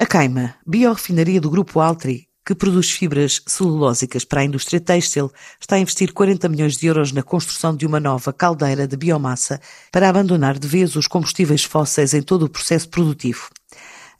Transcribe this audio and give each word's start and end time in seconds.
A 0.00 0.06
Caima, 0.06 0.54
biorefinaria 0.66 1.38
do 1.42 1.50
Grupo 1.50 1.78
Altri, 1.78 2.26
que 2.42 2.54
produz 2.54 2.90
fibras 2.90 3.42
celulósicas 3.46 4.24
para 4.24 4.40
a 4.40 4.44
indústria 4.44 4.80
têxtil, 4.80 5.30
está 5.60 5.76
a 5.76 5.78
investir 5.78 6.14
40 6.14 6.48
milhões 6.48 6.78
de 6.78 6.86
euros 6.86 7.12
na 7.12 7.22
construção 7.22 7.76
de 7.76 7.84
uma 7.84 8.00
nova 8.00 8.32
caldeira 8.32 8.88
de 8.88 8.96
biomassa 8.96 9.60
para 9.92 10.08
abandonar 10.08 10.58
de 10.58 10.66
vez 10.66 10.96
os 10.96 11.06
combustíveis 11.06 11.64
fósseis 11.64 12.14
em 12.14 12.22
todo 12.22 12.44
o 12.44 12.48
processo 12.48 12.88
produtivo. 12.88 13.50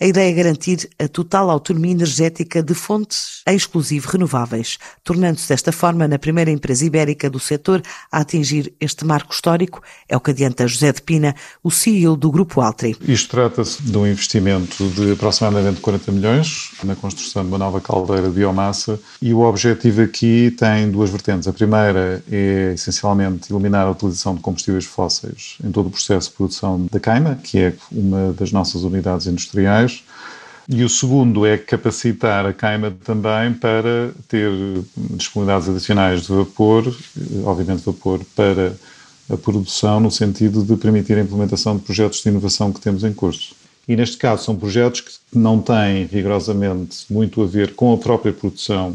A 0.00 0.06
ideia 0.06 0.30
é 0.30 0.32
garantir 0.32 0.88
a 0.96 1.08
total 1.08 1.50
autonomia 1.50 1.90
energética 1.90 2.62
de 2.62 2.72
fontes 2.72 3.42
exclusivo 3.44 4.08
renováveis, 4.08 4.78
tornando-se 5.02 5.48
desta 5.48 5.72
forma 5.72 6.06
na 6.06 6.20
primeira 6.20 6.52
empresa 6.52 6.84
ibérica 6.84 7.28
do 7.28 7.40
setor 7.40 7.82
a 8.12 8.20
atingir 8.20 8.72
este 8.80 9.04
marco 9.04 9.34
histórico, 9.34 9.82
é 10.08 10.16
o 10.16 10.20
que 10.20 10.30
adianta 10.30 10.68
José 10.68 10.92
de 10.92 11.02
Pina, 11.02 11.34
o 11.64 11.70
CEO 11.72 12.16
do 12.16 12.30
Grupo 12.30 12.60
Altri. 12.60 12.96
Isto 13.08 13.30
trata-se 13.30 13.82
de 13.82 13.98
um 13.98 14.06
investimento 14.06 14.88
de 14.90 15.10
aproximadamente 15.14 15.80
40 15.80 16.12
milhões 16.12 16.70
na 16.84 16.94
construção 16.94 17.42
de 17.42 17.48
uma 17.48 17.58
nova 17.58 17.80
caldeira 17.80 18.28
de 18.28 18.36
biomassa 18.36 19.00
e 19.20 19.34
o 19.34 19.40
objetivo 19.40 20.02
aqui 20.02 20.54
tem 20.56 20.92
duas 20.92 21.10
vertentes. 21.10 21.48
A 21.48 21.52
primeira 21.52 22.22
é 22.30 22.70
essencialmente 22.72 23.52
eliminar 23.52 23.88
a 23.88 23.90
utilização 23.90 24.36
de 24.36 24.42
combustíveis 24.42 24.84
fósseis 24.84 25.56
em 25.64 25.72
todo 25.72 25.88
o 25.88 25.90
processo 25.90 26.30
de 26.30 26.36
produção 26.36 26.86
da 26.88 27.00
queima, 27.00 27.34
que 27.34 27.58
é 27.58 27.74
uma 27.90 28.32
das 28.32 28.52
nossas 28.52 28.84
unidades 28.84 29.26
industriais 29.26 29.87
e 30.68 30.84
o 30.84 30.88
segundo 30.88 31.46
é 31.46 31.56
capacitar 31.56 32.44
a 32.44 32.52
queima 32.52 32.94
também 33.02 33.54
para 33.54 34.12
ter 34.28 34.50
disponibilidades 34.96 35.68
adicionais 35.68 36.22
de 36.22 36.28
vapor, 36.28 36.94
obviamente 37.44 37.82
vapor 37.84 38.20
para 38.36 38.74
a 39.30 39.36
produção, 39.36 39.98
no 39.98 40.10
sentido 40.10 40.62
de 40.62 40.76
permitir 40.76 41.16
a 41.16 41.22
implementação 41.22 41.76
de 41.76 41.82
projetos 41.82 42.22
de 42.22 42.28
inovação 42.28 42.70
que 42.70 42.80
temos 42.80 43.02
em 43.02 43.14
curso. 43.14 43.54
E 43.86 43.96
neste 43.96 44.18
caso 44.18 44.44
são 44.44 44.54
projetos 44.54 45.00
que 45.00 45.12
não 45.32 45.58
têm 45.58 46.04
rigorosamente 46.04 47.06
muito 47.08 47.42
a 47.42 47.46
ver 47.46 47.74
com 47.74 47.94
a 47.94 47.96
própria 47.96 48.32
produção 48.32 48.94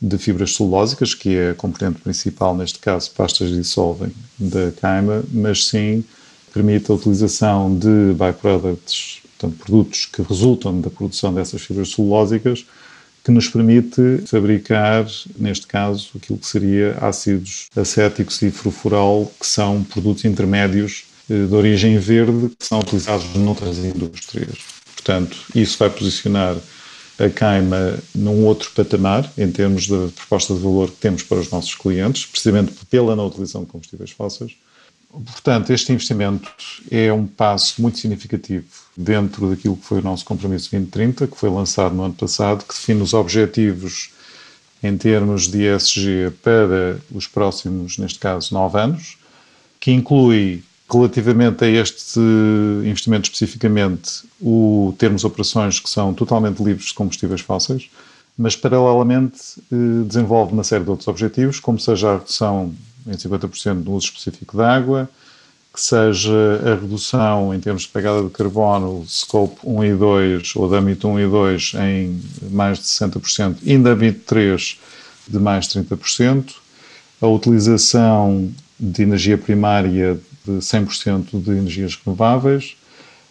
de 0.00 0.16
fibras 0.16 0.54
celulósicas, 0.54 1.12
que 1.12 1.36
é 1.36 1.50
a 1.50 1.54
componente 1.54 2.00
principal, 2.00 2.56
neste 2.56 2.78
caso 2.78 3.10
pastas 3.10 3.50
dissolvem 3.50 4.12
da 4.38 4.70
queima, 4.70 5.24
mas 5.32 5.66
sim 5.66 6.04
permite 6.54 6.90
a 6.90 6.94
utilização 6.94 7.76
de 7.76 8.14
byproducts 8.14 9.20
portanto, 9.40 9.64
produtos 9.64 10.06
que 10.06 10.20
resultam 10.22 10.80
da 10.80 10.90
produção 10.90 11.32
dessas 11.32 11.62
fibras 11.62 11.92
celulósicas, 11.92 12.66
que 13.24 13.30
nos 13.30 13.48
permite 13.48 14.22
fabricar, 14.26 15.06
neste 15.38 15.66
caso, 15.66 16.10
aquilo 16.16 16.38
que 16.38 16.46
seria 16.46 16.96
ácidos 17.00 17.66
acéticos 17.76 18.40
e 18.42 18.50
furfural, 18.50 19.30
que 19.38 19.46
são 19.46 19.82
produtos 19.84 20.24
intermédios 20.24 21.04
eh, 21.28 21.46
de 21.46 21.54
origem 21.54 21.98
verde, 21.98 22.50
que 22.58 22.64
são 22.64 22.80
utilizados 22.80 23.34
noutras 23.34 23.78
indústrias. 23.78 24.58
Portanto, 24.94 25.36
isso 25.54 25.78
vai 25.78 25.90
posicionar 25.90 26.56
a 27.18 27.28
queima 27.28 27.98
num 28.14 28.44
outro 28.46 28.70
patamar, 28.70 29.30
em 29.36 29.50
termos 29.50 29.86
da 29.86 30.08
proposta 30.16 30.54
de 30.54 30.60
valor 30.60 30.90
que 30.90 30.96
temos 30.96 31.22
para 31.22 31.38
os 31.38 31.50
nossos 31.50 31.74
clientes, 31.74 32.24
precisamente 32.24 32.72
pela 32.88 33.14
não 33.14 33.26
utilização 33.26 33.62
de 33.62 33.66
combustíveis 33.68 34.10
fósseis. 34.10 34.52
Portanto, 35.12 35.70
este 35.72 35.92
investimento 35.92 36.48
é 36.90 37.12
um 37.12 37.26
passo 37.26 37.82
muito 37.82 37.98
significativo 37.98 38.66
dentro 38.96 39.50
daquilo 39.50 39.76
que 39.76 39.84
foi 39.84 39.98
o 39.98 40.02
nosso 40.02 40.24
compromisso 40.24 40.70
2030, 40.70 41.26
que 41.26 41.36
foi 41.36 41.50
lançado 41.50 41.94
no 41.94 42.04
ano 42.04 42.14
passado, 42.14 42.64
que 42.64 42.72
define 42.72 43.02
os 43.02 43.12
objetivos 43.12 44.10
em 44.82 44.96
termos 44.96 45.48
de 45.48 45.64
ESG 45.64 46.30
para 46.42 47.00
os 47.12 47.26
próximos, 47.26 47.98
neste 47.98 48.18
caso, 48.20 48.54
nove 48.54 48.78
anos, 48.78 49.18
que 49.80 49.90
inclui, 49.90 50.62
relativamente 50.90 51.64
a 51.64 51.68
este 51.68 52.20
investimento 52.84 53.24
especificamente, 53.24 54.22
o 54.40 54.94
termos 54.96 55.24
operações 55.24 55.80
que 55.80 55.90
são 55.90 56.14
totalmente 56.14 56.62
livres 56.62 56.86
de 56.86 56.94
combustíveis 56.94 57.40
fósseis, 57.40 57.90
mas 58.38 58.56
paralelamente 58.56 59.38
eh, 59.70 60.04
desenvolve 60.06 60.52
uma 60.52 60.64
série 60.64 60.84
de 60.84 60.90
outros 60.90 61.08
objetivos, 61.08 61.60
como 61.60 61.78
seja 61.78 62.10
a 62.12 62.18
redução 62.18 62.74
em 63.06 63.12
50% 63.12 63.82
do 63.82 63.92
uso 63.92 64.06
específico 64.06 64.56
de 64.56 64.62
água, 64.62 65.08
que 65.72 65.80
seja 65.80 66.60
a 66.64 66.74
redução 66.74 67.54
em 67.54 67.60
termos 67.60 67.82
de 67.82 67.88
pegada 67.88 68.22
de 68.22 68.30
carbono, 68.30 69.04
scope 69.08 69.58
1 69.62 69.84
e 69.84 69.94
2, 69.94 70.56
ou 70.56 70.68
de 70.68 70.76
âmbito 70.76 71.08
1 71.08 71.20
e 71.20 71.26
2, 71.28 71.72
em 71.74 72.22
mais 72.50 72.78
de 72.78 72.84
60%, 72.84 73.58
e 73.62 73.78
de 73.78 73.88
âmbito 73.88 74.20
3 74.26 74.78
de 75.28 75.38
mais 75.38 75.68
de 75.68 75.80
30%, 75.80 76.54
a 77.20 77.26
utilização 77.26 78.50
de 78.78 79.02
energia 79.02 79.38
primária 79.38 80.18
de 80.44 80.52
100% 80.52 81.40
de 81.40 81.50
energias 81.50 81.98
renováveis, 82.04 82.76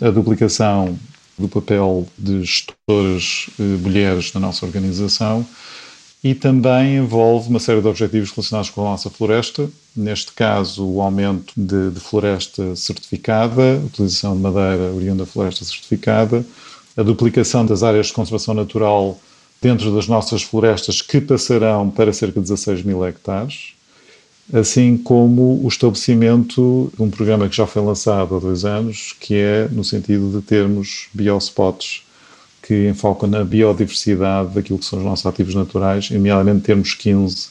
a 0.00 0.08
duplicação 0.08 0.98
do 1.38 1.48
papel 1.48 2.06
de 2.16 2.44
gestoras 2.44 3.46
eh, 3.58 3.62
mulheres 3.80 4.32
na 4.32 4.40
nossa 4.40 4.64
organização 4.64 5.46
e 6.22 6.34
também 6.34 6.98
envolve 6.98 7.48
uma 7.48 7.58
série 7.58 7.80
de 7.80 7.88
objetivos 7.88 8.30
relacionados 8.30 8.70
com 8.70 8.82
a 8.82 8.90
nossa 8.90 9.10
floresta, 9.10 9.68
neste 9.94 10.32
caso 10.32 10.86
o 10.86 11.02
aumento 11.02 11.52
de, 11.56 11.90
de 11.90 11.98
floresta 11.98 12.76
certificada, 12.76 13.82
utilização 13.84 14.36
de 14.36 14.40
madeira 14.40 14.92
oriunda 14.92 15.24
da 15.24 15.30
floresta 15.30 15.64
certificada, 15.64 16.46
a 16.96 17.02
duplicação 17.02 17.66
das 17.66 17.82
áreas 17.82 18.06
de 18.06 18.12
conservação 18.12 18.54
natural 18.54 19.18
dentro 19.60 19.92
das 19.92 20.06
nossas 20.06 20.42
florestas 20.42 21.02
que 21.02 21.20
passarão 21.20 21.90
para 21.90 22.12
cerca 22.12 22.40
de 22.40 22.48
16 22.48 22.84
mil 22.84 23.04
hectares, 23.04 23.74
assim 24.52 24.96
como 24.96 25.64
o 25.64 25.68
estabelecimento 25.68 26.92
de 26.96 27.02
um 27.02 27.10
programa 27.10 27.48
que 27.48 27.56
já 27.56 27.66
foi 27.66 27.82
lançado 27.82 28.36
há 28.36 28.38
dois 28.38 28.64
anos, 28.64 29.14
que 29.18 29.34
é 29.34 29.68
no 29.72 29.82
sentido 29.82 30.30
de 30.30 30.46
termos 30.46 31.08
biospots 31.12 32.02
que 32.62 32.88
enfocam 32.88 33.28
na 33.28 33.44
biodiversidade 33.44 34.54
daquilo 34.54 34.78
que 34.78 34.84
são 34.84 34.98
os 34.98 35.04
nossos 35.04 35.26
ativos 35.26 35.54
naturais, 35.54 36.10
nomeadamente 36.10 36.60
termos 36.60 36.94
15 36.94 37.48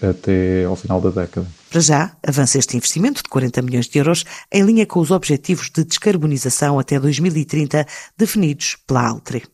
até 0.00 0.64
ao 0.64 0.76
final 0.76 1.00
da 1.00 1.10
década. 1.10 1.46
Para 1.70 1.80
já, 1.80 2.12
avança 2.26 2.58
este 2.58 2.76
investimento 2.76 3.22
de 3.22 3.28
40 3.28 3.62
milhões 3.62 3.86
de 3.86 3.98
euros 3.98 4.24
em 4.50 4.62
linha 4.62 4.86
com 4.86 5.00
os 5.00 5.10
objetivos 5.10 5.70
de 5.70 5.84
descarbonização 5.84 6.78
até 6.78 6.98
2030 6.98 7.86
definidos 8.16 8.76
pela 8.86 9.08
Altri. 9.08 9.42